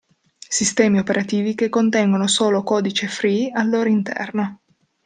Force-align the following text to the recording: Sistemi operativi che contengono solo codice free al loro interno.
Sistemi 0.49 0.97
operativi 0.97 1.53
che 1.53 1.69
contengono 1.69 2.25
solo 2.25 2.63
codice 2.63 3.05
free 3.07 3.51
al 3.51 3.69
loro 3.69 3.87
interno. 3.87 4.61